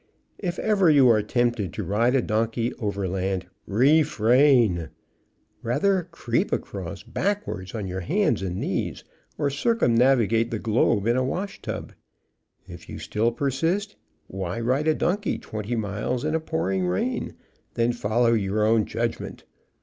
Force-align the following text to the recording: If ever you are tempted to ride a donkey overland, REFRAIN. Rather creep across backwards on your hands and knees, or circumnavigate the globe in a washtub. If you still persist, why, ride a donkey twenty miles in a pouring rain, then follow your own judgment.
If 0.39 0.57
ever 0.57 0.89
you 0.89 1.09
are 1.09 1.21
tempted 1.21 1.73
to 1.73 1.83
ride 1.83 2.15
a 2.15 2.23
donkey 2.23 2.73
overland, 2.79 3.45
REFRAIN. 3.67 4.89
Rather 5.61 6.07
creep 6.09 6.51
across 6.51 7.03
backwards 7.03 7.75
on 7.75 7.85
your 7.85 7.99
hands 7.99 8.41
and 8.41 8.55
knees, 8.55 9.03
or 9.37 9.51
circumnavigate 9.51 10.49
the 10.49 10.57
globe 10.57 11.05
in 11.05 11.17
a 11.17 11.23
washtub. 11.23 11.93
If 12.67 12.89
you 12.89 12.97
still 12.97 13.31
persist, 13.31 13.95
why, 14.27 14.59
ride 14.59 14.87
a 14.87 14.95
donkey 14.95 15.37
twenty 15.37 15.75
miles 15.75 16.25
in 16.25 16.33
a 16.33 16.39
pouring 16.39 16.87
rain, 16.87 17.35
then 17.75 17.93
follow 17.93 18.33
your 18.33 18.65
own 18.65 18.85
judgment. 18.85 19.43